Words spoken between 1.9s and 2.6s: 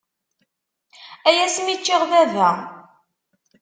baba!